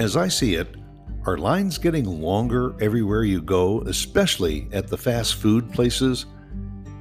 [0.00, 0.76] As I see it,
[1.26, 6.24] are lines getting longer everywhere you go, especially at the fast food places?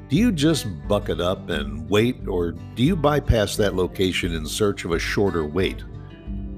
[0.10, 4.46] Do you just buck it up and wait, or do you bypass that location in
[4.46, 5.82] search of a shorter wait?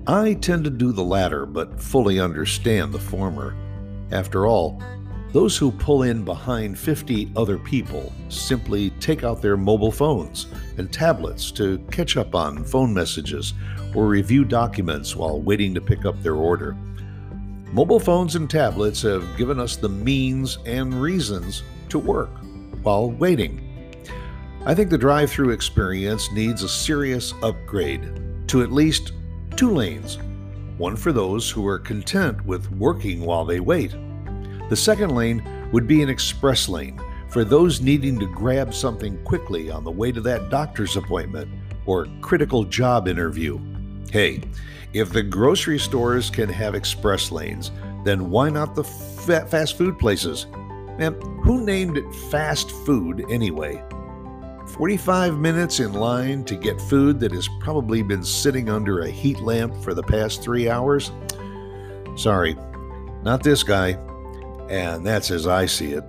[0.07, 3.55] I tend to do the latter, but fully understand the former.
[4.11, 4.81] After all,
[5.33, 10.47] those who pull in behind 50 other people simply take out their mobile phones
[10.81, 13.53] and tablets to catch up on phone messages
[13.95, 16.75] or review documents while waiting to pick up their order.
[17.71, 22.31] Mobile phones and tablets have given us the means and reasons to work
[22.81, 23.67] while waiting.
[24.65, 29.13] I think the drive through experience needs a serious upgrade to at least
[29.55, 30.17] two lanes
[30.77, 33.91] one for those who are content with working while they wait.
[34.69, 36.99] The second lane would be an express lane
[37.31, 41.49] for those needing to grab something quickly on the way to that doctor's appointment
[41.85, 43.57] or critical job interview.
[44.11, 44.41] Hey,
[44.91, 47.71] if the grocery stores can have express lanes,
[48.03, 50.47] then why not the fa- fast food places?
[50.97, 53.81] Man, who named it fast food anyway?
[54.67, 59.39] 45 minutes in line to get food that has probably been sitting under a heat
[59.39, 61.11] lamp for the past three hours?
[62.17, 62.57] Sorry,
[63.23, 63.91] not this guy.
[64.69, 66.03] And that's as I see it.